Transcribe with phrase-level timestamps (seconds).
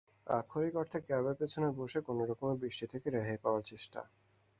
[0.31, 3.99] আক্ষরিক অর্থে ক্যাবের পিছনে বসে কোনরকমে বৃষ্টি থেকে রেহাই পাওয়ার চেষ্টা।